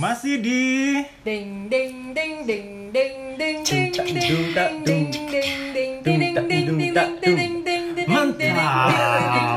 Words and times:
Masih 0.00 0.40
di 0.40 0.96
Ding 1.20 1.68
ding 1.68 2.16
ding 2.16 2.48
ding 2.48 2.88
ding 2.88 3.36
ding 3.36 3.56
Dung, 3.60 3.84
ding 3.84 3.92
tak, 3.92 4.08
ding 4.08 4.16
dung, 4.32 4.48
tak, 4.56 4.70
ding 4.80 5.12
dung. 5.12 5.28
ding 5.28 5.60
ding 5.76 5.92
Dung, 6.00 6.16
ding 6.16 6.32
tak, 6.32 6.44
ding 6.48 6.64
dung, 6.64 6.78
ding 6.80 6.92
tak, 6.96 7.08
ding 7.20 7.36
dung. 7.36 7.60
ding 7.68 7.84
ding 7.92 8.08
Mantap. 8.08 8.80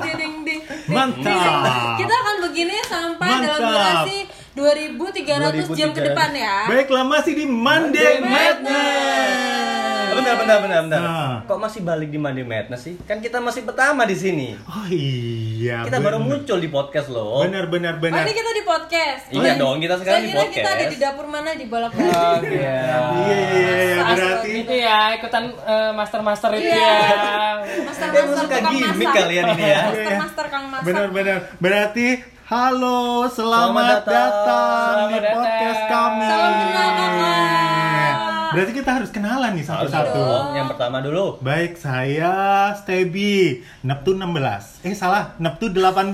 ding 0.04 0.20
ding 0.20 0.36
ding. 0.44 0.62
Mantap. 0.92 1.96
Kita 1.96 2.12
akan 2.12 2.36
begini 2.44 2.76
sampai 2.84 3.30
dalam 3.40 3.56
Mantap. 3.56 3.72
durasi 3.72 4.18
2300 4.52 5.80
jam 5.80 5.90
ke 5.96 6.02
2300. 6.04 6.08
depan 6.12 6.30
ya. 6.36 6.56
Baiklah 6.68 7.04
masih 7.08 7.34
di 7.40 7.46
Monday 7.48 8.20
Monday 8.20 8.28
Madness. 8.28 10.03
Bentar, 10.16 10.36
bentar, 10.36 10.58
bentar, 10.60 10.80
bentar. 10.82 11.00
Nah. 11.00 11.36
Kok 11.44 11.60
masih 11.60 11.82
balik 11.82 12.08
di 12.08 12.18
Monday 12.18 12.44
Madness 12.44 12.82
sih? 12.82 12.96
Kan 13.02 13.18
kita 13.18 13.38
masih 13.38 13.62
pertama 13.62 14.04
di 14.04 14.14
sini. 14.14 14.54
Oh 14.64 14.86
iya. 14.88 15.82
Kita 15.84 15.98
baru 15.98 16.18
bener. 16.18 16.30
muncul 16.40 16.58
di 16.58 16.68
podcast 16.68 17.08
loh. 17.10 17.42
Benar 17.42 17.66
benar 17.68 17.94
Oh 17.94 18.00
benar. 18.00 18.22
ini 18.22 18.34
kita 18.34 18.52
di 18.52 18.64
podcast. 18.64 19.24
Iya 19.30 19.52
dong, 19.56 19.78
kita 19.78 19.96
sekarang 19.96 20.14
Saya 20.16 20.24
di 20.24 20.30
kira 20.30 20.44
kita 20.48 20.60
ada 20.62 20.76
podcast. 20.76 20.92
di 20.92 20.98
dapur 21.00 21.26
mana 21.26 21.50
di 21.54 21.66
balap 21.66 21.92
Oke. 21.92 22.06
Iya 22.54 22.78
iya 23.18 23.40
iya 23.84 23.98
berarti 24.06 24.52
Itu 24.60 24.74
ya 24.76 24.98
ikutan 25.14 25.44
eh, 25.50 25.92
master-master 25.92 26.50
itu 26.54 26.68
Iya. 26.68 26.78
ya. 26.78 26.98
Master 27.84 28.06
Emang 28.06 28.28
master 28.28 28.44
suka 28.44 28.58
gimmick 28.72 29.10
kalian 29.12 29.46
ini 29.52 29.64
ya. 29.64 29.82
Master 29.84 30.14
master 30.20 30.46
kang 30.48 30.66
masak. 30.68 30.86
benar 30.86 31.08
benar. 31.10 31.38
Berarti 31.58 32.08
halo 32.46 33.00
selamat, 33.26 33.34
Selamat 33.34 33.86
datang. 33.90 34.14
datang, 34.14 34.96
di 35.02 35.16
Selamat 35.16 35.34
podcast 35.34 35.82
datang. 35.82 36.12
kami. 36.12 36.28
Salam. 36.28 36.73
Berarti 38.54 38.72
kita 38.72 38.92
harus 38.94 39.10
kenalan 39.10 39.52
nih 39.52 39.66
satu-satu. 39.66 40.54
yang 40.54 40.68
pertama 40.68 40.98
dulu. 41.00 41.38
Baik, 41.40 41.76
saya 41.76 42.34
Stebi, 42.76 43.60
Neptun 43.82 44.16
16. 44.16 44.82
Eh 44.82 44.94
salah, 44.94 45.34
Neptun 45.38 45.74
18. 45.74 46.14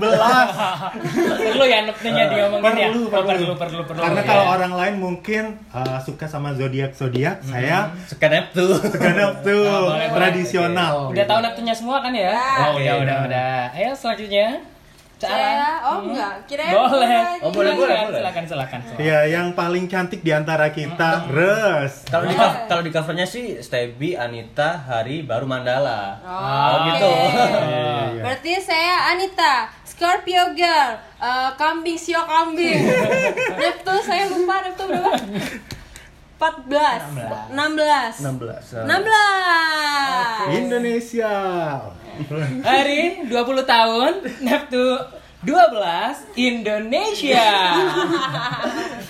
Perlu 1.42 1.64
ya 1.64 1.78
nepnya 1.82 2.24
diomongin 2.26 2.72
ya. 2.74 2.88
perlu, 2.88 3.02
Oh, 3.02 3.10
perlu. 3.10 3.24
perlu, 3.26 3.54
perlu, 3.54 3.82
perlu. 3.84 4.00
Karena 4.00 4.20
Ya. 4.20 4.26
kalau 4.26 4.44
orang 4.50 4.72
lain 4.72 4.94
mungkin 4.96 5.42
uh, 5.70 5.98
suka 5.98 6.24
sama 6.24 6.52
zodiak 6.52 6.92
zodiak, 6.92 7.42
saya 7.42 7.92
Suka 8.04 8.26
Neptune. 8.26 8.80
suka 8.80 9.10
Neptun 9.10 9.66
Oh, 9.66 9.80
boleh, 9.90 10.06
boleh. 10.06 10.16
tradisional. 10.16 10.94
Udah 11.10 11.26
tahu 11.26 11.40
nepnya 11.40 11.74
semua 11.74 11.98
kan 11.98 12.12
ya? 12.12 12.32
Ya. 12.32 12.64
Oh, 12.64 12.76
udah, 12.76 12.94
udah, 12.98 13.16
udah. 13.26 13.54
Ayo 13.72 13.92
selanjutnya. 13.92 14.60
Saya, 15.20 15.36
Cara. 15.36 15.72
oh 15.84 15.98
enggak, 16.02 16.32
kirain 16.48 16.72
Boleh. 16.72 17.08
Oh, 17.38 17.52
boleh, 17.52 17.72
boleh, 17.76 17.92
Silakan, 17.92 18.08
boleh. 18.08 18.18
Silakan, 18.18 18.44
silakan. 18.46 18.78
silakan. 18.80 19.04
Ya, 19.04 19.18
yang 19.28 19.52
paling 19.52 19.84
cantik 19.84 20.20
di 20.20 20.32
antara 20.32 20.72
kita, 20.72 21.28
Res. 21.28 22.08
Kalau 22.08 22.24
di 22.24 22.32
cover- 22.32 22.64
kalau 22.66 22.80
di 22.80 22.88
covernya 22.88 23.26
sih 23.26 23.60
Stebi, 23.60 24.16
Anita, 24.16 24.80
Hari, 24.80 25.20
baru 25.22 25.44
Mandala. 25.44 26.16
Oh, 26.20 26.88
gitu. 26.88 27.04
oke. 27.04 27.36
Iya. 28.10 28.22
Berarti 28.22 28.52
saya 28.58 29.12
Anita, 29.12 29.68
Scorpio 29.84 30.56
girl, 30.56 30.90
eh, 31.18 31.50
kambing 31.54 31.94
sio 31.94 32.24
kambing. 32.24 32.80
Neptu 33.60 33.92
saya 34.00 34.24
lupa 34.24 34.64
Neptu 34.64 34.88
berapa? 34.88 35.12
14 36.40 37.52
16 37.52 37.52
16. 37.52 38.88
16 38.88 38.88
Indonesia. 40.48 41.34
Hari 42.64 43.28
20 43.28 43.64
tahun, 43.64 44.12
Neptu 44.40 44.84
12 45.44 46.36
Indonesia. 46.36 47.48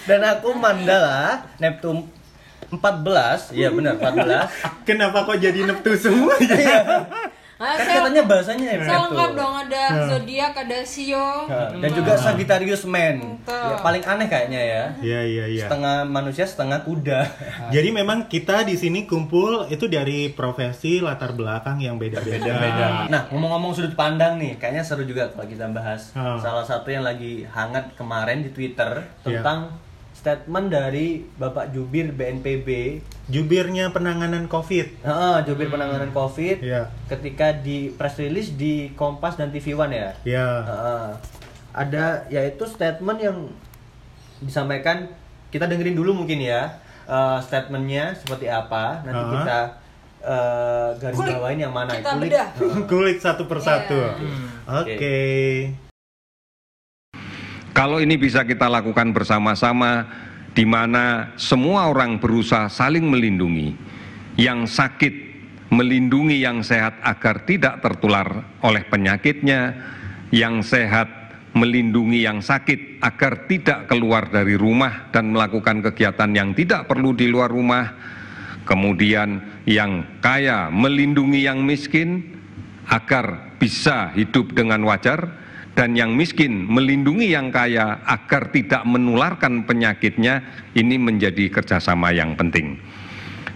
Dan 0.07 0.21
aku 0.27 0.55
Mandala, 0.55 1.47
Neptune 1.59 2.07
14. 2.71 3.51
Iya 3.51 3.75
benar, 3.75 3.99
14. 3.99 4.87
Kenapa 4.87 5.27
kok 5.27 5.39
jadi 5.43 5.67
Neptun 5.67 5.97
semua 5.99 6.39
ya? 6.39 7.07
Nah, 7.61 7.77
Kan 7.77 7.85
saya, 7.85 7.99
katanya 8.01 8.23
bahasanya 8.25 8.65
saya 8.65 8.79
Neptune. 8.81 9.03
lengkap 9.05 9.31
dong 9.37 9.55
ada 9.61 9.83
zodiak, 10.09 10.53
ada 10.57 10.79
sio. 10.81 11.29
Nah, 11.45 11.69
Dan 11.77 11.91
juga 11.93 12.13
Sagittarius 12.17 12.89
Man. 12.89 13.37
Betul. 13.37 13.53
Ya, 13.53 13.77
paling 13.79 14.01
aneh 14.03 14.27
kayaknya 14.27 14.61
ya. 14.61 14.85
Iya, 14.97 15.21
iya, 15.23 15.45
iya. 15.47 15.65
Setengah 15.69 16.09
manusia, 16.09 16.49
setengah 16.49 16.81
kuda. 16.81 17.21
Jadi 17.77 17.89
memang 17.93 18.25
kita 18.27 18.65
di 18.65 18.75
sini 18.75 19.05
kumpul 19.05 19.69
itu 19.69 19.85
dari 19.87 20.33
profesi 20.33 21.05
latar 21.05 21.37
belakang 21.37 21.77
yang 21.79 22.01
beda-beda. 22.01 23.05
Nah, 23.07 23.29
ngomong-ngomong 23.29 23.77
sudut 23.77 23.93
pandang 23.93 24.41
nih, 24.41 24.57
kayaknya 24.57 24.81
seru 24.81 25.05
juga 25.05 25.29
kalau 25.29 25.45
kita 25.45 25.69
bahas. 25.69 26.17
Hmm. 26.17 26.41
Salah 26.41 26.65
satu 26.65 26.89
yang 26.89 27.05
lagi 27.05 27.45
hangat 27.45 27.93
kemarin 27.93 28.41
di 28.41 28.51
Twitter 28.51 29.05
Iya. 29.21 29.45
tentang 29.45 29.77
statement 30.21 30.69
dari 30.69 31.25
Bapak 31.35 31.73
Jubir 31.73 32.13
BNPB, 32.13 33.01
Jubirnya 33.27 33.89
penanganan 33.89 34.45
COVID. 34.47 35.01
Heeh, 35.01 35.37
Jubir 35.45 35.69
penanganan 35.69 36.11
COVID, 36.11 36.61
Iya. 36.61 36.93
ketika 37.09 37.57
di 37.57 37.89
press 37.91 38.19
release 38.19 38.53
di 38.53 38.93
Kompas 38.93 39.35
dan 39.35 39.49
TV 39.49 39.73
One 39.73 39.91
ya. 39.91 40.11
Ya. 40.23 40.49
Heeh. 40.63 41.09
ada 41.71 42.27
yaitu 42.29 42.67
statement 42.67 43.15
yang 43.17 43.47
disampaikan 44.39 45.07
kita 45.49 45.65
dengerin 45.65 45.95
dulu 45.95 46.11
mungkin 46.17 46.43
ya 46.43 46.83
eh, 47.07 47.39
statementnya 47.41 48.13
seperti 48.15 48.47
apa 48.47 49.01
nanti 49.03 49.23
Uh-huh. 49.23 49.35
kita 49.39 49.59
eh, 50.21 50.89
garis 50.99 51.17
bawain 51.17 51.57
yang 51.57 51.71
mana 51.71 51.95
Kita 51.95 52.13
Kulik. 52.13 52.29
bedah. 52.29 52.49
Heeh. 52.59 52.83
Kulik 52.85 53.19
satu 53.19 53.47
persatu. 53.47 53.95
Iya. 53.97 54.83
Oke. 54.83 55.19
Kalau 57.71 58.03
ini 58.03 58.19
bisa 58.19 58.43
kita 58.43 58.67
lakukan 58.67 59.15
bersama-sama, 59.15 60.07
di 60.51 60.67
mana 60.67 61.31
semua 61.39 61.87
orang 61.87 62.19
berusaha 62.19 62.67
saling 62.67 63.07
melindungi, 63.07 63.75
yang 64.35 64.67
sakit 64.67 65.31
melindungi 65.71 66.43
yang 66.43 66.67
sehat 66.67 66.99
agar 67.07 67.47
tidak 67.47 67.79
tertular 67.79 68.43
oleh 68.67 68.83
penyakitnya, 68.91 69.79
yang 70.35 70.67
sehat 70.67 71.07
melindungi 71.55 72.27
yang 72.27 72.43
sakit 72.43 73.03
agar 73.03 73.47
tidak 73.47 73.87
keluar 73.87 74.27
dari 74.31 74.55
rumah 74.55 75.11
dan 75.15 75.31
melakukan 75.31 75.83
kegiatan 75.91 76.31
yang 76.35 76.51
tidak 76.55 76.91
perlu 76.91 77.15
di 77.15 77.31
luar 77.31 77.51
rumah, 77.55 77.87
kemudian 78.67 79.63
yang 79.67 80.19
kaya 80.19 80.71
melindungi 80.75 81.47
yang 81.47 81.63
miskin 81.63 82.35
agar 82.91 83.55
bisa 83.63 84.11
hidup 84.19 84.51
dengan 84.55 84.83
wajar 84.83 85.31
dan 85.75 85.95
yang 85.95 86.13
miskin 86.13 86.67
melindungi 86.67 87.33
yang 87.33 87.49
kaya 87.49 88.03
agar 88.05 88.51
tidak 88.51 88.83
menularkan 88.85 89.65
penyakitnya 89.65 90.67
ini 90.75 90.99
menjadi 90.99 91.49
kerjasama 91.49 92.11
yang 92.11 92.35
penting. 92.35 92.77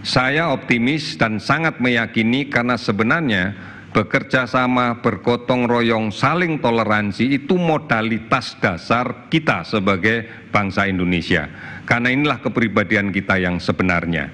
Saya 0.05 0.53
optimis 0.53 1.17
dan 1.17 1.41
sangat 1.41 1.81
meyakini 1.81 2.45
karena 2.45 2.77
sebenarnya 2.77 3.57
bekerja 3.95 4.43
sama, 4.43 4.99
bergotong 4.99 5.71
royong, 5.71 6.11
saling 6.11 6.59
toleransi 6.59 7.39
itu 7.39 7.55
modalitas 7.55 8.59
dasar 8.59 9.31
kita 9.31 9.63
sebagai 9.63 10.49
bangsa 10.51 10.85
Indonesia. 10.91 11.47
Karena 11.87 12.11
inilah 12.11 12.43
kepribadian 12.43 13.15
kita 13.15 13.39
yang 13.39 13.57
sebenarnya. 13.57 14.29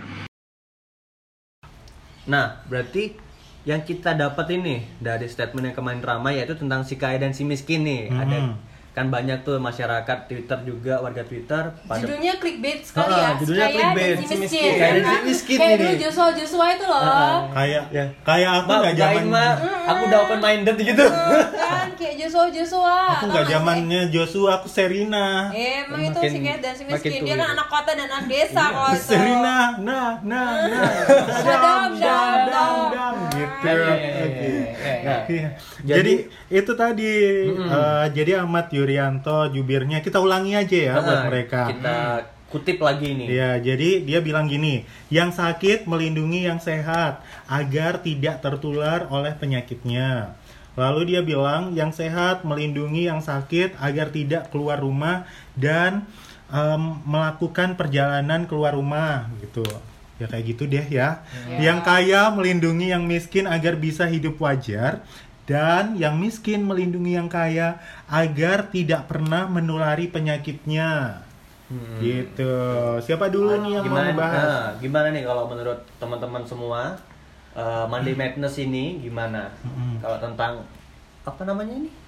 nah 2.22 2.62
berarti 2.70 3.18
yang 3.64 3.80
kita 3.80 4.14
dapat 4.14 4.48
ini 4.52 4.76
dari 4.98 5.26
statement 5.26 5.64
yang 5.64 5.76
kemarin 5.76 6.02
ramai 6.02 6.36
yaitu 6.36 6.54
tentang 6.54 6.82
si 6.82 6.96
kaya 6.96 7.18
dan 7.18 7.30
si 7.30 7.44
miskin 7.44 7.82
nih 7.82 8.10
ada 8.10 8.58
kan 8.92 9.08
banyak 9.08 9.40
tuh 9.42 9.56
masyarakat 9.56 10.28
Twitter 10.28 10.60
juga 10.68 11.00
warga 11.00 11.24
Twitter 11.24 11.64
pada 11.82 12.04
Judulnya 12.04 12.36
clickbait 12.36 12.84
sekali 12.84 13.08
Ah, 13.08 13.20
ya. 13.24 13.30
judulnya 13.40 13.64
Kaya 13.64 13.72
clickbait. 13.72 14.04
dan 14.12 14.20
si 14.20 14.36
miskin. 14.36 14.40
miskin. 14.44 14.72
Kaya 14.74 14.92
dan 14.92 15.00
si 15.00 15.08
kan? 15.08 15.22
miskin 15.24 15.56
Kayak 15.56 15.72
ini. 15.72 15.80
dulu 15.80 15.94
Joshua 15.96 16.28
Joshua 16.36 16.66
itu 16.68 16.86
loh. 16.86 17.00
Ah, 17.00 17.38
Kayak 17.56 17.84
Ya. 17.88 18.06
kayak 18.22 18.52
aku 18.52 18.68
nggak 18.74 18.96
zaman 18.98 19.26
Mak. 19.26 19.56
aku 19.88 20.02
udah 20.04 20.20
open 20.20 20.40
minded 20.42 20.76
gitu 20.78 21.06
kan 21.08 21.88
kayak 21.96 22.16
Joshua 22.20 22.46
Joshua. 22.52 22.96
aku 23.16 23.26
nggak 23.28 23.46
zamannya 23.48 24.02
Joshua, 24.10 24.50
aku 24.58 24.68
Serina. 24.68 25.48
Eh, 25.56 25.88
emang 25.88 26.02
itu 26.04 26.20
si 26.28 26.38
kaya 26.42 26.58
dan 26.60 26.74
si 26.76 26.84
miskin. 26.84 27.24
Dia 27.24 27.36
kan 27.38 27.50
anak 27.50 27.68
kota 27.72 27.92
dan 27.94 28.08
anak 28.10 28.28
desa 28.28 28.64
kok 28.68 28.88
itu. 28.92 29.08
Serina, 29.08 29.56
nah, 29.80 30.20
nah, 30.20 30.68
nah, 30.68 30.84
dam, 31.40 31.90
dam, 31.96 32.36
dam, 32.92 33.16
iya, 33.60 34.26
iya. 34.26 34.64
nah. 35.02 35.20
Jadi- 35.28 35.46
Jadi, 35.84 36.14
itu 36.50 36.72
tadi 36.74 37.12
eh, 37.52 38.06
jadi 38.12 38.32
Ahmad 38.42 38.70
Yuryanto 38.70 39.50
jubirnya 39.50 40.00
kita 40.00 40.18
ulangi 40.18 40.56
aja 40.56 40.78
ya 40.78 40.94
buat 40.98 41.20
ah, 41.20 41.26
mereka. 41.28 41.62
kita 41.70 41.98
kutip 42.52 42.84
lagi 42.84 43.16
nih 43.16 43.28
Iya, 43.32 43.52
jadi 43.64 43.90
dia 44.04 44.20
bilang 44.20 44.46
gini, 44.46 44.84
yang 45.08 45.32
sakit 45.32 45.88
melindungi 45.88 46.44
yang 46.46 46.60
sehat 46.60 47.24
agar 47.48 48.04
tidak 48.04 48.44
tertular 48.44 49.08
oleh 49.08 49.32
penyakitnya. 49.32 50.36
Lalu 50.76 51.16
dia 51.16 51.22
bilang 51.24 51.72
yang 51.72 51.92
sehat 51.92 52.44
melindungi 52.44 53.08
yang 53.08 53.20
sakit 53.20 53.76
agar 53.80 54.08
tidak 54.12 54.52
keluar 54.52 54.80
rumah 54.80 55.28
dan 55.56 56.08
em, 56.48 56.84
melakukan 57.08 57.76
perjalanan 57.76 58.48
keluar 58.48 58.76
rumah 58.76 59.32
gitu. 59.40 59.64
Ya 60.22 60.30
kayak 60.30 60.46
gitu 60.54 60.70
deh 60.70 60.86
ya. 60.86 61.26
Yang 61.58 61.80
kaya 61.82 62.30
melindungi 62.30 62.94
yang 62.94 63.10
miskin 63.10 63.50
agar 63.50 63.82
bisa 63.82 64.06
hidup 64.06 64.38
wajar 64.38 65.02
dan 65.50 65.98
yang 65.98 66.22
miskin 66.22 66.62
melindungi 66.62 67.18
yang 67.18 67.26
kaya 67.26 67.82
agar 68.06 68.70
tidak 68.70 69.10
pernah 69.10 69.50
menulari 69.50 70.06
penyakitnya. 70.08 71.26
Gitu. 72.04 72.54
Siapa 73.02 73.32
dulu 73.32 73.56
nih 73.64 73.80
yang 73.80 73.86
mau 73.88 73.96
gimana 73.96 74.08
membahas? 74.12 74.44
nah, 74.44 74.68
gimana 74.78 75.08
nih 75.16 75.24
kalau 75.24 75.44
menurut 75.48 75.80
teman-teman 75.98 76.44
semua 76.44 77.00
eh, 77.56 77.86
Monday 77.88 78.16
Madness 78.16 78.60
ini 78.60 79.00
gimana 79.00 79.56
kalau 80.04 80.18
tentang 80.20 80.54
apa 81.24 81.42
namanya 81.48 81.78
ini 81.78 82.01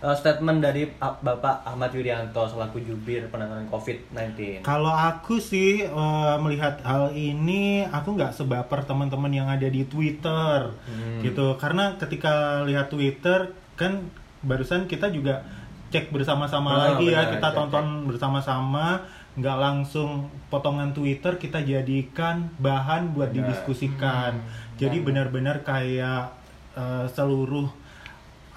eh, 0.00 0.16
statement 0.16 0.58
dari 0.58 0.88
Bapak 0.96 1.62
Ahmad 1.62 1.92
Yuryanto 1.92 2.44
selaku 2.44 2.80
jubir 2.80 3.28
penanganan 3.28 3.68
COVID-19. 3.68 4.64
Kalau 4.64 4.90
aku 4.90 5.36
sih 5.36 5.82
eh, 5.82 6.36
melihat 6.38 6.80
hal 6.82 7.12
ini, 7.12 7.84
aku 7.84 8.16
nggak 8.16 8.32
sebaper 8.32 8.82
teman-teman 8.82 9.30
yang 9.30 9.46
ada 9.46 9.66
di 9.66 9.84
Twitter, 9.84 10.72
Hmm. 10.88 11.20
gitu. 11.20 11.54
Karena 11.56 11.94
ketika 11.94 12.64
lihat 12.64 12.88
Twitter, 12.88 13.52
kan 13.74 14.08
barusan 14.40 14.84
kita 14.84 15.08
juga 15.08 15.44
cek 15.90 16.08
bersama-sama 16.08 16.70
Oh, 16.70 16.78
lagi 16.78 17.10
ya, 17.10 17.26
benar, 17.26 17.32
kita 17.36 17.48
cek, 17.50 17.56
tonton 17.56 17.86
bersama-sama, 18.06 18.86
nggak 19.34 19.58
langsung 19.58 20.10
potongan 20.48 20.90
Twitter 20.90 21.34
kita 21.34 21.60
jadikan 21.60 22.48
bahan 22.56 23.12
buat 23.12 23.30
didiskusikan. 23.30 24.38
Jadi 24.76 24.96
benar-benar 25.02 25.60
kayak 25.60 26.32
eh, 26.72 27.06
seluruh 27.10 27.68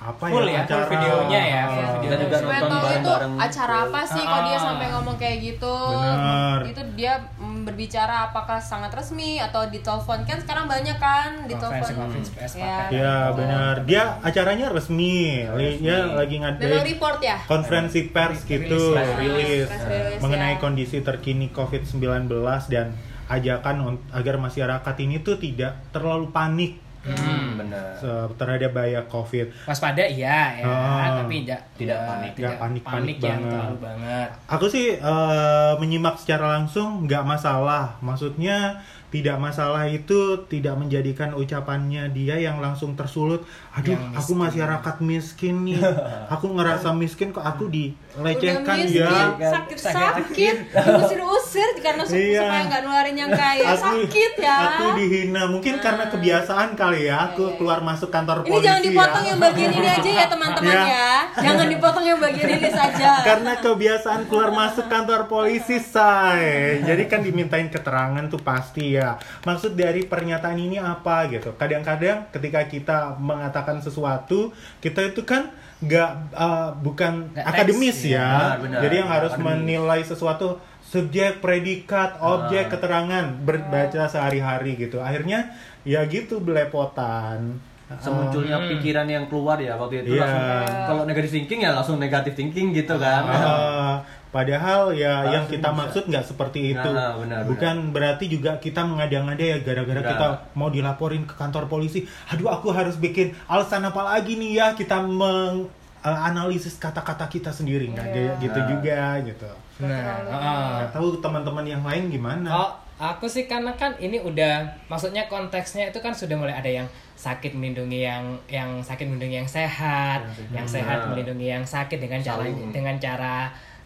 apa 0.06 0.24
Full 0.26 0.44
ya, 0.46 0.54
ya, 0.54 0.64
full 0.66 0.84
videonya 0.86 1.42
ya, 1.42 1.62
full 1.64 1.80
eh, 1.80 1.88
video. 1.96 2.02
Kita 2.04 2.16
juga 2.20 2.38
nonton 2.38 2.70
tahu 2.70 2.84
itu 2.84 2.92
bareng-bareng. 3.10 3.34
acara 3.40 3.76
apa 3.82 4.00
sih 4.04 4.24
kok 4.24 4.42
dia 4.42 4.54
Ah. 4.54 4.62
sampai 4.62 4.88
ngomong 4.90 5.16
kayak 5.16 5.38
gitu 5.40 5.76
Benar. 5.90 6.60
itu 6.66 6.82
dia 6.94 7.14
mm, 7.34 7.60
berbicara 7.64 8.16
apakah 8.26 8.60
sangat 8.60 8.92
resmi 8.92 9.38
atau 9.38 9.62
ditelepon 9.66 10.20
kan 10.22 10.38
sekarang 10.38 10.66
banyak 10.66 10.98
kan 10.98 11.30
ditelepon 11.44 11.80
Conference, 11.80 11.96
conference 11.96 12.30
pers 12.30 12.54
Ya. 12.54 12.68
pakai. 12.84 12.92
Ya 12.94 13.16
benar. 13.32 13.76
Dia 13.84 14.04
acaranya 14.20 14.68
resmi. 14.70 15.16
Li- 15.50 15.80
Dia 15.80 15.98
lagi 16.06 16.36
ngadain 16.38 16.84
report 16.84 17.18
ya 17.20 17.38
konferensi 17.46 18.00
pers 18.06 18.44
gitu, 18.44 18.94
Rilis. 18.94 19.72
mengenai 20.20 20.56
ya. 20.56 20.60
kondisi 20.60 21.00
terkini 21.00 21.48
COVID-19 21.50 22.28
dan 22.68 22.92
ajakan 23.26 23.76
agar 24.10 24.36
masyarakat 24.38 24.96
ini 25.00 25.20
tuh 25.20 25.36
tidak 25.36 25.80
terlalu 25.90 26.28
panik 26.30 26.74
Hmm, 27.04 27.53
benar. 27.66 28.28
terhadap 28.34 28.72
bahaya 28.72 29.02
COVID. 29.06 29.48
Waspada 29.64 30.04
iya 30.04 30.40
ya, 30.56 30.66
Ah. 30.66 31.22
tapi 31.22 31.44
tidak 31.44 31.62
Tidak 31.74 31.96
ya, 31.96 32.06
panik. 32.06 32.32
tidak 32.32 32.44
Nggak 32.50 32.62
panik-panik 32.62 32.94
panik 32.94 33.18
yang 33.20 33.40
banget. 33.40 33.52
terlalu 33.52 33.78
banget. 33.80 34.30
Aku 34.48 34.66
sih 34.68 34.88
eh, 34.94 35.72
menyimak 35.78 36.16
secara 36.16 36.46
langsung 36.54 37.04
nggak 37.04 37.24
masalah. 37.24 37.86
Maksudnya 38.00 38.80
tidak 39.10 39.38
masalah 39.38 39.86
itu 39.86 40.18
tidak 40.48 40.74
menjadikan 40.74 41.34
ucapannya 41.34 42.10
dia 42.10 42.34
yang 42.36 42.58
langsung 42.58 42.94
tersulut. 42.94 43.46
Aduh, 43.72 43.94
Yang 43.94 44.10
aku 44.16 44.32
masyarakat 44.36 44.96
miskin 45.00 45.56
nih. 45.64 45.78
aku 46.34 46.50
ngerasa 46.50 46.90
miskin 46.92 47.30
kok 47.30 47.46
aku 47.46 47.70
dilecehkan 47.70 48.66
Udah 48.66 48.74
miskin, 48.76 49.06
ya. 49.38 49.50
sakit-sakit, 49.52 50.56
diusir-usir 50.74 51.70
karena 51.80 52.02
su- 52.02 52.18
Iya. 52.18 52.42
supaya 52.42 52.64
nggak 52.66 52.82
nularin 52.84 53.14
yang 53.16 53.30
kaya 53.32 53.70
sakit 53.76 54.34
ya. 54.40 54.58
Aku 54.72 54.98
dihina. 54.98 55.46
Mungkin 55.46 55.78
karena 55.78 56.10
kebiasaan 56.10 56.74
kali 56.74 57.06
ya. 57.06 57.30
Aku 57.30 57.53
keluar 57.56 57.80
masuk 57.80 58.08
kantor 58.08 58.42
Ini 58.42 58.50
polisi 58.50 58.66
jangan 58.66 58.82
dipotong 58.82 59.24
ya. 59.24 59.30
yang 59.30 59.40
bagian 59.40 59.72
ini 59.72 59.88
aja 59.88 60.10
ya 60.12 60.26
teman-teman 60.28 60.74
Ya. 60.74 60.84
ya. 60.86 61.12
Jangan 61.36 61.68
dipotong 61.68 62.06
yang 62.06 62.20
bagian 62.20 62.50
ini 62.52 62.70
saja. 62.70 63.10
Karena 63.22 63.52
kebiasaan 63.56 64.22
keluar 64.26 64.50
masuk 64.50 64.86
kantor 64.86 65.26
polisi, 65.26 65.78
say. 65.78 66.80
Jadi 66.82 67.04
kan 67.06 67.20
dimintain 67.20 67.68
keterangan 67.68 68.24
tuh 68.28 68.40
pasti 68.40 68.94
ya. 68.94 69.16
Maksud 69.42 69.74
dari 69.74 70.04
pernyataan 70.04 70.58
ini 70.58 70.78
apa 70.78 71.28
gitu. 71.28 71.54
Kadang-kadang 71.54 72.30
ketika 72.30 72.62
kita 72.66 72.98
mengatakan 73.16 73.80
sesuatu, 73.80 74.52
kita 74.80 75.04
itu 75.06 75.24
kan 75.24 75.50
nggak 75.80 76.12
uh, 76.32 76.72
bukan 76.78 77.28
Nggak 77.32 77.44
akademis 77.46 77.98
teks, 78.00 78.14
ya. 78.14 78.24
benar, 78.24 78.58
benar. 78.62 78.80
Jadi 78.82 78.96
yang 78.96 79.10
harus 79.12 79.34
Akademis. 79.34 79.48
menilai 79.52 80.02
sesuatu 80.02 80.48
subjek, 80.84 81.42
predikat, 81.42 82.22
objek, 82.22 82.70
keterangan 82.70 83.26
berbaca 83.42 84.06
sehari-hari 84.06 84.78
gitu. 84.78 85.02
Akhirnya 85.02 85.52
ya 85.84 86.04
gitu 86.06 86.40
belepotan. 86.40 87.60
Semunculnya 87.94 88.58
pikiran 88.66 89.06
yang 89.06 89.30
keluar 89.30 89.56
ya 89.56 89.78
waktu 89.78 90.02
itu 90.02 90.18
Iya. 90.18 90.26
langsung 90.26 90.44
kalau 90.84 91.02
negatif 91.06 91.30
thinking 91.32 91.60
ya 91.62 91.72
langsung 91.72 91.98
negatif 91.98 92.34
thinking 92.34 92.74
gitu 92.74 92.98
kan. 92.98 93.22
Ah, 93.24 93.96
padahal 94.34 94.90
ya 94.92 95.22
Langsung 95.22 95.30
yang 95.32 95.46
kita 95.46 95.70
bisa. 95.70 95.78
maksud 95.78 96.04
nggak 96.08 96.26
seperti 96.26 96.60
itu. 96.74 96.90
Nah, 96.90 97.14
benar, 97.16 97.46
Bukan 97.46 97.76
berarti 97.94 98.26
juga 98.28 98.58
kita 98.58 98.82
mengada-ngada 98.82 99.44
ya 99.44 99.58
gara-gara 99.60 100.00
Enggak. 100.00 100.10
kita 100.12 100.28
mau 100.54 100.74
dilaporin 100.74 101.24
ke 101.24 101.38
kantor 101.38 101.70
polisi. 101.70 102.02
Aduh 102.28 102.50
aku 102.50 102.74
harus 102.74 102.98
bikin 102.98 103.38
alasan 103.46 103.86
apa 103.86 104.02
lagi 104.02 104.36
nih 104.36 104.52
ya 104.56 104.68
kita 104.74 104.98
menganalisis 105.06 106.76
kata-kata 106.76 107.28
kita 107.28 107.50
sendiri 107.50 107.88
nggak 107.88 108.08
kayak 108.08 108.34
gitu 108.40 108.58
Nah. 108.58 108.68
juga 108.68 109.00
gitu. 109.22 109.50
Nah, 109.80 109.90
heeh. 110.24 110.66
Nggak 110.80 110.92
tahu 110.92 111.08
teman-teman 111.20 111.66
yang 111.68 111.82
lain 111.82 112.10
gimana. 112.10 112.50
Oh, 112.50 112.70
aku 113.12 113.28
sih 113.28 113.44
karena 113.52 113.76
kan 113.76 113.92
ini 114.00 114.16
udah 114.24 114.64
maksudnya 114.88 115.28
konteksnya 115.28 115.92
itu 115.92 116.00
kan 116.00 116.16
sudah 116.16 116.40
mulai 116.40 116.56
ada 116.56 116.72
yang 116.72 116.88
sakit 117.20 117.52
melindungi 117.52 118.08
yang 118.08 118.24
yang 118.48 118.80
sakit 118.80 119.04
melindungi 119.04 119.44
yang 119.44 119.50
sehat, 119.50 120.24
yang 120.56 120.68
sehat 120.68 121.04
Nah. 121.04 121.08
melindungi 121.12 121.48
yang 121.52 121.66
sakit 121.68 122.00
dengan 122.00 122.24
cara 122.24 122.48
Saling. 122.48 122.72
dengan 122.72 122.96
cara 123.00 123.36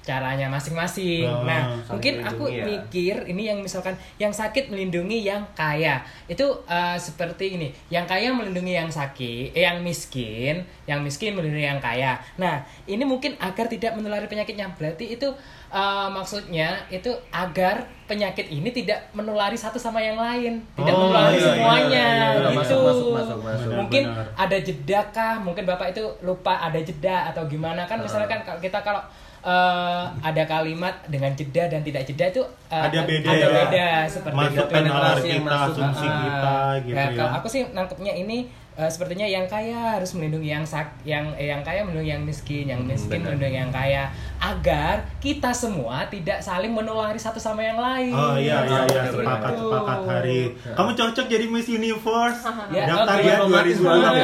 caranya 0.08 0.48
masing-masing. 0.48 1.28
Nah, 1.44 1.76
saling 1.84 1.92
mungkin 1.92 2.14
aku 2.24 2.48
ya. 2.48 2.64
mikir 2.64 3.28
ini 3.28 3.52
yang 3.52 3.60
misalkan 3.60 3.92
yang 4.16 4.32
sakit 4.32 4.72
melindungi 4.72 5.28
yang 5.28 5.44
kaya. 5.52 6.00
Itu 6.32 6.64
eh, 6.64 6.96
seperti 6.96 7.60
ini, 7.60 7.76
yang 7.92 8.08
kaya 8.08 8.32
melindungi 8.32 8.72
yang 8.72 8.88
sakit, 8.88 9.52
eh, 9.52 9.68
yang 9.68 9.84
miskin, 9.84 10.64
yang 10.88 11.04
miskin 11.04 11.36
melindungi 11.36 11.68
yang 11.68 11.84
kaya. 11.84 12.16
Nah, 12.40 12.64
ini 12.88 13.04
mungkin 13.04 13.36
agar 13.36 13.68
tidak 13.68 14.00
menulari 14.00 14.32
penyakitnya. 14.32 14.72
Berarti 14.80 15.12
itu 15.12 15.28
eh, 15.70 16.08
maksudnya 16.10 16.70
itu 16.88 17.10
agar 17.30 17.76
penyakit 18.04 18.48
ini 18.48 18.70
tidak 18.70 19.12
menulari 19.12 19.54
satu 19.54 19.76
sama 19.76 20.00
yang 20.00 20.16
lain, 20.16 20.64
tidak 20.74 20.92
Oh, 20.92 21.00
menulari 21.06 21.36
iya, 21.36 21.44
semuanya. 21.46 21.84
iya, 21.84 22.08
iya, 22.08 22.08
iya. 22.08 22.28
gitu. 22.40 22.50
Masuk, 22.56 22.80
masuk, 22.82 23.10
masuk, 23.14 23.38
masuk. 23.42 23.72
Mungkin 23.76 24.04
Benar. 24.06 24.26
ada 24.38 24.58
jeda 24.58 25.00
kah? 25.10 25.36
Mungkin 25.38 25.64
Bapak 25.64 25.88
itu 25.90 26.04
lupa 26.22 26.56
ada 26.58 26.80
jeda 26.80 27.28
atau 27.28 27.44
gimana 27.46 27.84
kan 27.84 28.00
misalnya 28.00 28.26
kan 28.26 28.40
kalau 28.42 28.60
kita 28.60 28.80
kalau 28.80 29.04
eh, 29.40 30.04
ada 30.22 30.44
kalimat 30.46 30.96
dengan 31.06 31.32
jeda 31.32 31.68
dan 31.68 31.80
tidak 31.82 32.04
jeda 32.04 32.26
itu 32.28 32.42
eh, 32.68 32.82
Ada 32.82 33.00
beda 33.04 33.28
ada 33.28 33.38
ya. 33.38 33.50
beda 33.54 33.88
seperti 34.06 34.36
Masuk 34.38 34.56
itu. 34.58 34.64
ke 34.66 34.80
nalar 34.82 34.92
Penetrasi 35.14 35.28
yang 35.28 35.38
kita, 35.38 35.52
masuk. 35.54 35.72
asumsi 35.76 36.08
Ah, 36.08 36.16
kita 36.18 36.56
gitu 36.82 36.96
nah, 36.96 37.06
ya. 37.06 37.16
kalau 37.16 37.32
aku 37.34 37.48
sih 37.48 37.62
nangkepnya 37.70 38.14
ini 38.18 38.38
eh, 38.78 38.88
sepertinya 38.88 39.26
yang 39.26 39.46
kaya 39.46 39.98
harus 39.98 40.14
melindungi 40.14 40.48
yang 40.48 40.62
sak 40.62 40.86
yang 41.04 41.34
eh, 41.34 41.48
yang 41.48 41.60
kaya 41.60 41.82
melindungi 41.82 42.12
yang 42.12 42.22
miskin, 42.22 42.66
yang 42.66 42.80
Hmm, 42.80 42.90
miskin 42.90 43.20
benar. 43.20 43.34
melindungi 43.34 43.58
yang 43.58 43.72
kaya 43.72 44.04
agar 44.40 44.96
kita 45.18 45.50
semua 45.52 46.06
tidak 46.06 46.40
saling 46.40 46.70
menulari 46.70 47.18
satu 47.18 47.38
sama 47.38 47.60
yang 47.60 47.76
lain. 47.76 48.14
Oh 48.14 48.34
iya 48.34 48.62
iya 48.64 48.86
iya 48.86 49.02
Betul. 49.04 49.26
sepakat 49.26 49.52
sepakat 49.56 50.00
hari. 50.08 50.42
Kamu 50.72 50.90
cocok 50.94 51.26
jadi 51.28 51.46
Miss 51.48 51.68
Universe. 51.68 52.40
Ya, 52.70 52.86
Daftar 52.86 53.18
ya 53.20 53.36
romantis 53.40 53.78
2021 53.78 54.22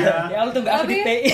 ya. 0.00 0.16
Ya 0.26 0.38
lu 0.40 0.50
tunggu 0.50 0.68
aku 0.68 0.84
di 0.84 0.96
Tapi- 0.96 1.04
TI. 1.04 1.32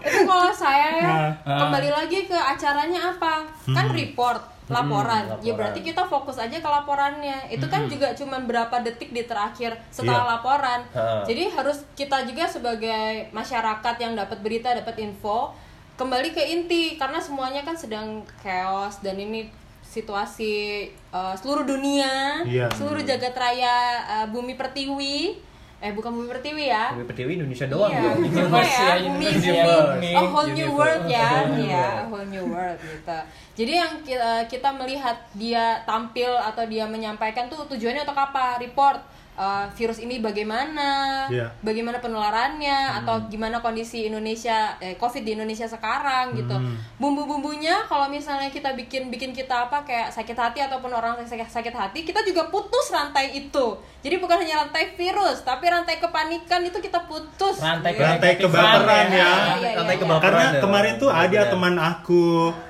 itu 0.00 0.20
kalau 0.24 0.50
saya 0.50 0.88
ya 0.94 1.06
Nah. 1.44 1.58
kembali 1.60 1.90
lagi 1.90 2.24
ke 2.24 2.34
acaranya 2.34 3.12
apa 3.12 3.44
kan 3.68 3.86
report 3.90 4.40
laporan 4.68 5.24
Hmm, 5.24 5.32
ya 5.34 5.36
laporan. 5.42 5.56
berarti 5.56 5.80
kita 5.82 6.02
fokus 6.04 6.36
aja 6.36 6.54
ke 6.54 6.68
laporannya 6.68 7.38
itu 7.48 7.66
kan 7.66 7.84
juga 7.86 8.12
cuman 8.12 8.44
berapa 8.44 8.76
detik 8.80 9.10
di 9.10 9.22
terakhir 9.22 9.72
setelah 9.88 10.22
Iya. 10.22 10.30
laporan 10.30 10.80
Ha. 10.90 11.24
jadi 11.24 11.48
harus 11.50 11.88
kita 11.92 12.22
juga 12.22 12.44
sebagai 12.44 13.28
masyarakat 13.30 13.94
yang 13.98 14.12
dapat 14.14 14.38
berita 14.38 14.72
dapat 14.72 14.96
info 14.98 15.56
kembali 15.94 16.30
ke 16.30 16.42
inti 16.44 16.94
karena 16.94 17.18
semuanya 17.18 17.60
kan 17.60 17.74
sedang 17.74 18.06
chaos 18.38 19.00
dan 19.00 19.16
ini 19.16 19.48
situasi 19.82 20.84
uh, 21.08 21.32
seluruh 21.32 21.64
dunia 21.64 22.44
Iya. 22.44 22.68
seluruh 22.70 23.00
jagat 23.00 23.32
raya 23.32 23.76
uh, 24.04 24.26
bumi 24.26 24.52
pertiwi 24.52 25.40
eh 25.78 25.94
bukan 25.94 26.10
bumi 26.10 26.26
pertiwi 26.26 26.64
ya 26.74 26.90
Bumi 26.90 27.06
Pertiwi 27.06 27.32
Indonesia 27.38 27.66
doang 27.70 27.90
Iya, 27.94 28.02
ya. 28.02 28.12
Universe 28.18 28.66
ya, 28.66 28.82
ya, 28.82 28.94
bumi, 28.98 29.24
universe 29.30 29.86
bumi, 29.94 30.10
ya. 30.10 30.18
a 30.18 30.22
whole 30.26 30.50
new 30.50 30.70
world 30.74 31.04
ya, 31.06 31.18
ya, 31.22 31.30
world. 31.46 31.70
a 31.70 32.04
whole 32.10 32.26
new 32.26 32.44
world 32.50 32.78
gitu. 32.82 33.18
Jadi 33.58 33.72
yang 33.78 33.92
kita, 34.02 34.32
kita 34.50 34.68
melihat 34.74 35.16
dia 35.38 35.78
tampil 35.86 36.30
atau 36.34 36.66
dia 36.66 36.82
menyampaikan 36.86 37.46
tuh 37.46 37.62
tujuannya 37.70 38.02
untuk 38.02 38.18
apa? 38.18 38.58
Report 38.58 38.98
uh, 39.38 39.64
virus 39.72 40.02
ini 40.02 40.18
bagaimana, 40.18 41.24
Iya. 41.30 41.46
bagaimana 41.62 42.02
penularannya, 42.02 42.98
atau 43.02 43.30
gimana 43.30 43.62
kondisi 43.62 44.10
Indonesia, 44.10 44.74
eh, 44.82 44.98
COVID 44.98 45.22
di 45.22 45.38
Indonesia 45.38 45.70
sekarang 45.70 46.34
gitu. 46.34 46.52
Hmm. 46.52 46.74
Bumbu-bumbunya 46.98 47.86
kalau 47.86 48.10
misalnya 48.10 48.50
kita 48.50 48.74
bikin 48.74 49.08
bikin 49.08 49.30
kita 49.30 49.70
apa 49.70 49.86
kayak 49.86 50.10
sakit 50.10 50.34
hati 50.34 50.58
ataupun 50.60 50.90
orang 50.90 51.22
sakit 51.22 51.46
sakit 51.46 51.74
hati, 51.74 52.02
kita 52.02 52.26
juga 52.26 52.50
putus 52.50 52.90
rantai 52.90 53.38
itu. 53.38 53.66
Jadi 54.02 54.14
bukan 54.18 54.42
hanya 54.42 54.66
rantai 54.66 54.94
virus, 54.94 55.46
tapi 55.46 55.70
rantai 55.70 55.98
kepanikan 55.98 56.62
itu 56.66 56.78
kita 56.78 57.06
putus. 57.06 57.58
Rantai 57.62 57.94
Gitu. 57.94 58.02
Rantai 58.04 58.32
kenegatifan 58.38 58.62
kebaperan 58.62 59.06
ya. 59.10 59.18
Iya, 59.18 59.30
iya, 59.58 59.70
Rantai 59.78 59.94
iya. 59.94 60.02
kebaperan. 60.02 60.24
Karena 60.24 60.44
ya. 60.48 60.60
kemarin 60.62 60.94
tuh 60.98 61.10
ada 61.10 61.40
teman 61.50 61.74
aku, 61.78 62.26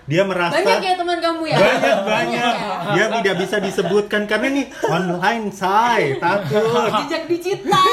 dia 0.08 0.22
merasa 0.24 0.56
Banyak 0.56 0.80
ya 0.80 0.94
teman 0.96 1.18
kamu 1.20 1.42
ya? 1.52 1.56
banyak 1.60 1.98
banyak 2.08 2.54
ya? 2.56 2.72
dia 2.96 3.06
tidak 3.20 3.34
bisa 3.44 3.56
disebutkan 3.60 4.24
karena 4.24 4.48
nih 4.56 4.66
online 4.88 5.46
say 5.52 6.16
takut 6.16 6.57
Jejak 7.00 7.24
digital. 7.26 7.84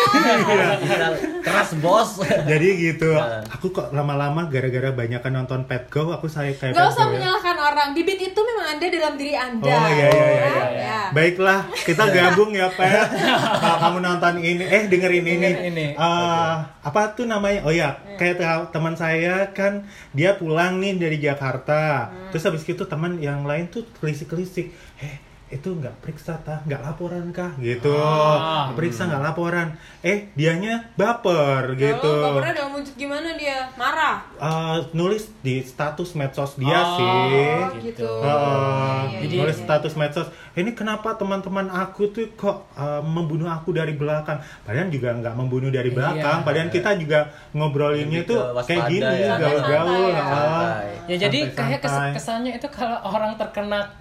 Keras 1.41 1.69
bos. 1.77 2.19
jadi 2.24 2.67
gitu 2.75 3.12
Nah. 3.15 3.41
aku 3.48 3.69
kok 3.69 3.91
lama-lama 3.91 4.45
gara-gara 4.45 4.91
banyak 4.91 5.22
nonton 5.25 5.65
Pet 5.65 5.88
Go 5.88 6.10
aku 6.10 6.25
saya 6.25 6.51
kayak 6.51 6.74
Gak 6.74 6.88
usah 6.89 7.05
ya. 7.05 7.12
menyalahkan 7.12 7.55
orang-orang. 7.55 7.89
Bibit 7.93 8.19
itu 8.24 8.39
memang 8.39 8.67
ada 8.72 8.86
dalam 8.86 9.13
diri 9.15 9.34
anda. 9.34 9.67
Oh 9.67 9.88
iya 9.88 10.07
iya 10.07 10.10
iya. 10.10 10.25
Ya, 10.25 10.45
iya. 10.45 10.65
ya. 10.75 11.00
Baiklah, 11.12 11.60
kita 11.77 12.03
gabung 12.15 12.51
ya 12.51 12.67
Pet. 12.69 13.07
Kalau 13.55 13.77
kamu 13.79 13.98
nonton 14.01 14.34
ini, 14.38 14.63
eh 14.63 14.84
dengerin 14.86 15.25
ini. 15.25 15.50
Ini. 15.69 15.86
Eh, 15.93 16.53
apa 16.81 17.01
tuh 17.13 17.25
namanya? 17.25 17.63
Oh 17.63 17.72
ya, 17.72 17.89
kayak 18.15 18.36
te- 18.36 18.67
teman 18.72 18.93
saya 18.93 19.50
kan 19.51 19.86
dia 20.12 20.34
pulang 20.34 20.77
nih 20.77 20.95
dari 20.95 21.17
Jakarta. 21.17 22.10
Terus 22.29 22.43
habis 22.43 22.63
itu 22.63 22.84
teman 22.84 23.17
yang 23.17 23.43
lain 23.43 23.67
tuh 23.67 23.86
kelisik-kelisik. 23.95 24.69
Eh 24.98 25.13
itu 25.48 25.70
nggak 25.72 26.02
periksa 26.02 26.34
tah 26.38 26.58
nggak 26.62 26.82
laporan 26.82 27.30
kah 27.30 27.54
gitu 27.56 27.94
Ah. 27.94 28.66
Nggak 28.68 28.75
periksa 28.75 29.06
nggak 29.06 29.24
laporan 29.24 29.68
eh 30.02 30.34
dianya 30.34 30.90
baper 30.96 31.72
Lalu 31.72 31.86
gitu 31.86 32.12
bapernya 32.20 32.54
dalam 32.56 32.72
wujud 32.74 32.96
gimana 32.96 33.30
dia? 33.34 33.70
Marah. 33.75 34.25
Eh, 34.36 34.78
nulis 34.92 35.30
di 35.40 35.62
status 35.62 36.14
medsos 36.14 36.56
dia 36.56 36.74
Oh, 36.75 36.98
sih 36.98 37.86
gitu. 37.86 38.10
Heeh, 38.20 39.00
Iya, 39.08 39.20
Jadi- 39.22 39.38
nulis 39.38 39.58
status 39.60 39.94
medsos 39.94 40.28
ini 40.54 40.72
kenapa 40.72 41.14
teman-teman 41.14 41.68
aku 41.68 42.10
tuh 42.10 42.25
kok 42.34 42.66
uh, 42.74 43.00
membunuh 43.00 43.46
aku 43.48 43.70
dari 43.70 43.94
belakang 43.94 44.38
padahal 44.62 44.90
juga 44.90 45.14
nggak 45.14 45.36
membunuh 45.36 45.70
dari 45.70 45.88
Iya. 45.88 45.96
belakang 45.96 46.38
padahal 46.42 46.70
kita 46.70 46.90
juga 46.96 47.20
ngobrolinnya 47.52 48.22
tuh 48.24 48.40
kayak 48.62 48.84
gini 48.88 49.14
ya. 49.22 49.38
gaul-gaul 49.38 50.10
ya. 50.10 50.24
Santai. 50.25 50.90
Ya 51.06 51.16
jadi 51.22 51.40
kayak 51.50 51.80
kes- 51.80 52.12
kesannya 52.14 52.52
itu 52.56 52.68
kalau 52.68 52.98
orang 53.04 53.36
terkena 53.36 53.94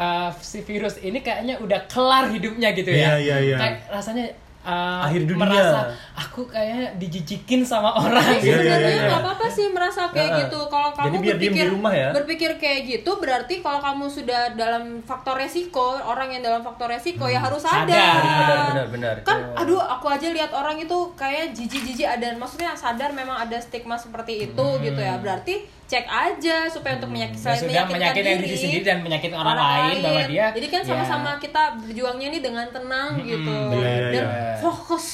uh, 0.00 0.30
si 0.40 0.64
virus 0.64 0.96
ini 1.04 1.20
kayaknya 1.20 1.60
udah 1.60 1.84
kelar 1.86 2.32
hidupnya 2.32 2.72
gitu 2.72 2.90
ya. 2.90 2.96
Iya, 2.96 3.14
iya, 3.20 3.36
iya. 3.44 3.56
Kayak 3.60 3.76
rasanya 3.92 4.26
uh, 4.62 5.02
Akhir 5.02 5.24
dunia. 5.24 5.40
merasa 5.40 5.80
aku 6.12 6.44
kayak 6.46 6.96
dijijikin 6.96 7.60
sama 7.62 7.90
orang. 7.92 8.20
Tapi 8.20 8.40
Iya, 8.40 8.56
iya, 8.56 8.56
sebenarnya 8.60 8.92
iya. 8.94 9.08
nggak 9.08 9.22
apa-apa 9.22 9.46
sih 9.48 9.66
merasa 9.68 10.02
kayak 10.08 10.30
Heeh. 10.30 10.40
gitu. 10.46 10.60
Kalau 10.66 10.90
kamu 10.92 11.14
berpikir 11.18 11.50
di 11.50 11.72
rumah 11.72 11.92
ya. 11.92 12.08
berpikir 12.12 12.50
kayak 12.56 12.80
gitu, 12.86 13.10
berarti 13.16 13.54
kalau 13.58 13.80
kamu 13.80 14.04
sudah 14.06 14.52
dalam 14.54 15.00
faktor 15.02 15.34
resiko, 15.34 15.96
orang 15.98 16.28
yang 16.30 16.42
dalam 16.42 16.60
faktor 16.60 16.88
resiko 16.88 17.24
ya 17.24 17.40
harus 17.40 17.60
Sadar. 17.60 17.88
sadar. 17.88 18.20
Benar, 18.20 18.60
benar, 18.66 18.86
benar. 18.88 19.14
Kan, 19.22 19.38
aduh, 19.56 19.80
aku 19.80 20.06
aja 20.06 20.28
lihat 20.28 20.50
orang 20.50 20.76
itu 20.76 20.96
kayak 21.14 21.52
jijik-jijik 21.52 22.06
ada, 22.06 22.32
maksudnya 22.34 22.72
sadar 22.72 23.10
memang 23.10 23.36
ada 23.38 23.56
stigma 23.56 23.96
seperti 23.96 24.46
itu 24.46 24.66
gitu 24.80 25.00
ya. 25.00 25.16
Berarti 25.16 25.60
cek 25.84 26.06
aja 26.06 26.70
supaya 26.70 27.02
untuk 27.02 27.10
menyakit, 27.10 27.34
Ya 27.34 27.42
selain 27.50 27.60
sudah 27.60 27.82
menyakitkan 27.82 27.98
menyakitkan 27.98 28.36
diri 28.38 28.54
sendiri 28.54 28.82
dan 28.86 28.98
menyakitkan 29.02 29.38
orang, 29.42 29.58
lain, 29.58 29.96
bahwa 29.98 30.22
dia 30.22 30.46
Jadi 30.54 30.66
kan 30.70 30.80
ya, 30.80 30.86
sama-sama 30.86 31.30
kita 31.36 31.62
berjuangnya 31.82 32.26
ini 32.30 32.38
dengan 32.38 32.66
tenang 32.70 33.18
gitu 33.18 33.56
Iya, 33.74 33.82
iya, 33.82 34.06
dan 34.14 34.24
iya. 34.30 34.49
Fokus. 34.56 35.06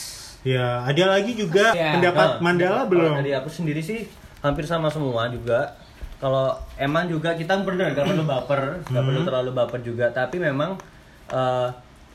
ya 0.43 0.81
ada 0.81 1.05
lagi 1.11 1.33
juga 1.33 1.71
Ya. 1.71 1.93
pendapat 1.93 2.29
Nah, 2.33 2.41
Mandala 2.41 2.73
kalau 2.79 2.89
belum 2.89 3.13
Dari 3.19 3.33
aku 3.35 3.49
sendiri 3.49 3.81
sih 3.81 4.07
hampir 4.39 4.63
sama 4.63 4.87
semua 4.87 5.27
juga. 5.27 5.75
Kalau 6.17 6.49
emang 6.77 7.05
juga 7.07 7.33
kita 7.33 7.61
benar 7.61 7.93
nggak 7.93 8.07
perlu 8.07 8.25
baper, 8.25 8.61
nggak 8.85 9.05
perlu 9.05 9.21
terlalu 9.23 9.51
baper 9.53 9.81
juga. 9.83 10.07
Tapi 10.09 10.39
memang 10.39 10.79
eh, 11.29 11.69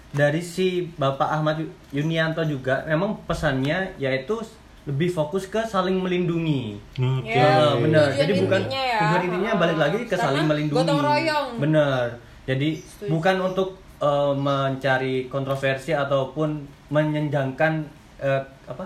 dari 0.10 0.40
si 0.40 0.90
Bapak 0.92 1.30
Ahmad 1.30 1.60
Yunianto 1.90 2.42
juga 2.42 2.84
memang 2.84 3.20
pesannya 3.22 3.94
yaitu 3.96 4.40
lebih 4.82 5.08
fokus 5.08 5.46
ke 5.46 5.62
saling 5.62 5.94
melindungi. 5.96 6.80
Oke. 6.96 7.30
Ya, 7.30 7.46
Ya, 7.70 7.78
benar. 7.78 8.08
tujuan 8.08 8.18
Jadi 8.18 8.32
bukan 8.40 8.62
intinya 8.62 8.82
ya. 8.82 9.00
tujuan 9.00 9.22
intinya 9.24 9.52
balik 9.56 9.78
lagi 9.78 9.98
ke 10.00 10.10
Karena 10.10 10.24
saling 10.26 10.46
melindungi. 10.48 10.80
gotong 10.80 11.02
royong. 11.02 11.48
Benar. 11.60 12.06
Jadi 12.42 12.70
bukan 13.06 13.36
untuk 13.44 13.78
eh, 14.02 14.34
mencari 14.36 15.16
kontroversi 15.28 15.94
ataupun 15.94 16.50
menyenjangkan 16.90 17.74
eh, 18.18 18.42
apa? 18.66 18.86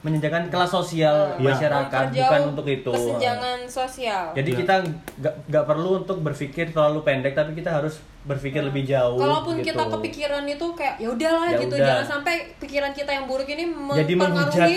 Menyenjangkan 0.00 0.52
kelas 0.52 0.68
sosial 0.70 1.32
Ya. 1.34 1.48
masyarakat 1.48 1.88
Memperjauh 2.06 2.28
bukan 2.28 2.40
untuk 2.52 2.66
itu. 2.68 2.92
Kesenjangan 2.92 3.58
sosial. 3.64 4.24
Jadi 4.32 4.50
Ya. 4.50 4.56
kita 4.58 4.74
nggak 5.16 5.34
nggak 5.48 5.64
perlu 5.64 5.90
untuk 5.98 6.20
berpikir 6.20 6.68
terlalu 6.70 7.00
pendek 7.00 7.32
tapi 7.32 7.56
kita 7.56 7.72
harus 7.72 7.96
berpikir 8.22 8.60
lebih 8.60 8.84
jauh. 8.84 9.16
Kalaupun 9.16 9.60
gitu. 9.60 9.72
kita 9.72 9.84
kepikiran 9.86 10.44
itu 10.44 10.66
kayak 10.74 10.96
ya 10.98 11.08
udahlah 11.08 11.44
Ya 11.46 11.56
gitu, 11.58 11.74
udah. 11.74 11.86
jangan 11.86 12.06
sampai 12.10 12.34
pikiran 12.58 12.92
kita 12.92 13.10
yang 13.10 13.24
buruk 13.24 13.44
ini 13.46 13.64
Jadi 13.64 14.12
menghujat, 14.12 14.12
mempengaruhi 14.12 14.76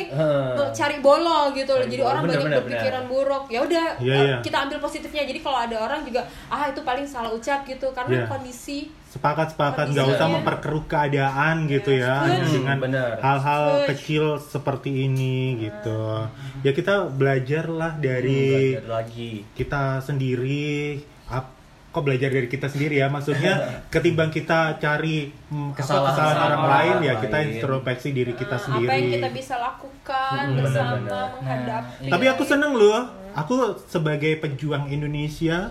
me- 0.56 0.72
cari 0.74 0.98
bolol 1.02 1.44
gitu 1.52 1.72
loh. 1.74 1.88
Jadi 1.88 2.04
orang 2.06 2.22
bener, 2.22 2.32
banyak 2.34 2.44
bener, 2.46 2.60
berpikiran 2.62 3.04
bener. 3.04 3.12
buruk. 3.14 3.44
Ya 3.48 3.60
udah 3.62 3.86
eh, 3.98 4.08
iya. 4.08 4.36
kita 4.40 4.58
ambil 4.62 4.78
positifnya. 4.80 5.24
Jadi 5.24 5.40
kalau 5.42 5.60
ada 5.60 5.76
orang 5.78 6.02
juga 6.04 6.24
ah 6.48 6.64
itu 6.66 6.80
paling 6.82 7.04
salah 7.04 7.32
ucap 7.32 7.64
gitu 7.64 7.92
karena 7.92 8.16
Iya. 8.18 8.28
kondisi 8.30 8.92
sepakat-sepakat 9.18 9.86
nggak 9.88 9.98
Kondisinya. 10.00 10.22
usah 10.22 10.28
memperkeruh 10.32 10.84
keadaan 10.86 11.56
gitu 11.66 11.92
ya 11.92 12.16
Betul. 12.24 12.54
dengan 12.56 12.78
hal-hal 13.18 13.64
kecil 13.86 14.24
seperti 14.38 15.04
ini 15.04 15.38
gitu. 15.60 16.30
Ya 16.62 16.72
kita 16.72 17.08
belajarlah 17.08 17.98
dari 17.98 18.74
Belajar 18.74 18.88
lagi. 19.04 19.32
kita 19.52 20.00
sendiri. 20.00 21.02
Ap- 21.28 21.58
kok 21.88 22.04
belajar 22.04 22.30
dari 22.30 22.46
kita 22.46 22.68
sendiri 22.68 22.96
ya? 22.96 23.08
Maksudnya 23.08 23.54
ketimbang 23.94 24.30
kita 24.30 24.78
cari 24.78 25.34
hmm, 25.48 25.74
apa, 25.74 25.76
Kesalahan 25.76 26.06
kesalahan 26.08 26.38
orang 26.38 26.46
orang 26.54 26.70
lain 26.70 26.98
ya 27.02 27.14
kita 27.18 27.38
introspeksi 27.44 28.10
diri 28.12 28.34
kita 28.34 28.56
sendiri 28.56 28.86
apa 28.86 28.94
yang 28.96 29.10
kita 29.12 29.30
bisa 29.32 29.56
lakukan 29.58 29.96
Hmm, 30.40 30.56
bersama 30.56 30.94
menghadapi. 31.36 32.08
tapi 32.08 32.26
aku 32.28 32.44
seneng 32.44 32.72
loh. 32.72 33.02
Aku 33.36 33.54
sebagai 33.84 34.34
pejuang 34.36 34.88
Indonesia 34.88 35.70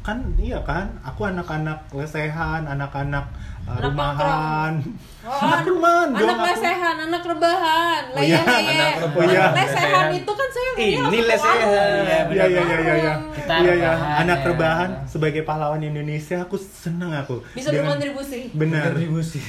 kan 0.00 0.32
iya 0.40 0.58
kan? 0.64 0.96
Aku 1.04 1.28
anak-anak 1.28 1.92
lesehan 1.92 2.64
anak-anak 2.64 3.28
Anak 3.70 3.82
rumahan 3.84 4.74
Oh, 5.20 5.36
anak 5.36 5.68
rumahan 5.68 6.08
anak 6.10 6.32
aku. 6.32 6.48
lesehan, 6.48 6.96
anak 6.98 7.20
rebahan, 7.22 8.02
Oh 8.08 8.24
iya, 8.24 8.40
leye-leye. 8.40 8.72
anak 8.72 9.04
rebahan. 9.04 9.20
Anak 9.20 9.28
Iya. 9.28 9.44
lesehan 9.52 10.06
itu 10.16 10.32
kan 10.32 10.48
saya 10.48 10.70
Ini 10.80 11.18
lesehan. 11.22 11.58
Iya, 11.60 11.84
Iya 12.00 12.44
iya 12.48 12.60
iya 12.64 12.78
iya 12.80 12.94
iya. 12.96 13.14
Kita 13.30 13.52
Iya 13.60 13.72
iya, 13.76 13.90
anak 14.16 14.38
rebahan 14.42 14.90
sebagai 15.04 15.44
pahlawan 15.44 15.76
Indonesia 15.78 16.40
aku 16.40 16.56
seneng 16.56 17.12
aku. 17.12 17.44
Bisa 17.52 17.68
Dengan- 17.68 17.92
berkontribusi. 17.92 18.48
Benar. 18.50 18.96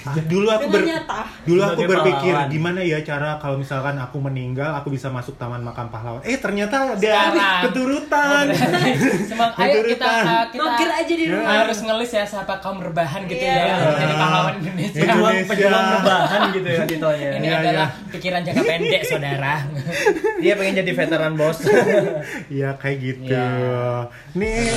Ah, 0.04 0.16
dulu 0.22 0.48
aku 0.50 0.68
ber, 0.68 0.82
nyata. 0.84 1.20
dulu 1.42 1.62
aku 1.64 1.82
berpikir 1.88 2.34
pahlawan. 2.36 2.52
gimana 2.52 2.80
ya 2.84 3.00
cara 3.02 3.40
kalau 3.40 3.56
misalkan 3.56 3.96
aku 3.96 4.18
meninggal 4.20 4.76
aku 4.76 4.92
bisa 4.92 5.08
masuk 5.08 5.40
taman 5.40 5.64
makam 5.64 5.88
pahlawan. 5.88 6.20
Eh 6.22 6.36
ternyata 6.36 6.92
ada 6.92 7.00
Sekarang. 7.00 7.62
keturutan. 7.64 8.46
Semang, 9.32 9.52
ayo 9.56 9.80
kita 9.88 10.04
Keturutan. 10.52 10.78
kita 10.78 10.94
aja 11.00 11.14
di 11.16 11.26
rumah. 11.26 11.64
harus 11.64 11.80
ngelis 11.80 12.12
ya 12.12 12.26
siapa 12.28 12.60
kaum 12.60 12.84
rebahan 12.84 13.24
gitu 13.24 13.40
Iya. 13.40 13.56
ya 13.56 13.76
jadi 14.12 14.20
pahlawan 14.20 14.54
Indonesia. 14.58 15.00
Pejuang 15.00 15.16
Indonesia. 15.32 15.50
pejuang 15.50 15.86
rebahan 15.96 16.42
gitu 16.52 16.68
ya 16.68 16.84
titelnya. 16.86 17.30
Ini 17.32 17.48
Iya, 17.48 17.56
adalah 17.58 17.88
pikiran 18.12 18.42
jangka 18.44 18.64
pendek, 18.64 19.02
saudara. 19.04 19.54
Dia 20.38 20.54
pengen 20.56 20.74
jadi 20.80 20.92
veteran 20.94 21.34
bos. 21.34 21.58
Iya 22.48 22.70
kayak 22.76 22.98
gitu. 23.00 23.32
Iya. 23.32 24.12
Nih 24.36 24.68